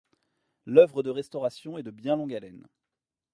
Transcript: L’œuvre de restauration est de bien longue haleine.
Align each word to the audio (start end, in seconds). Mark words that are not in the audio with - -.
L’œuvre 0.65 1.03
de 1.03 1.11
restauration 1.11 1.77
est 1.77 1.83
de 1.83 1.91
bien 1.91 2.15
longue 2.15 2.33
haleine. 2.33 2.65